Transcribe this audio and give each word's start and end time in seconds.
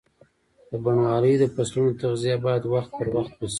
د 0.69 0.71
بڼوالۍ 0.83 1.33
د 1.39 1.43
فصلونو 1.53 1.97
تغذیه 2.01 2.37
باید 2.45 2.63
وخت 2.73 2.91
پر 2.97 3.07
وخت 3.15 3.33
وشي. 3.37 3.49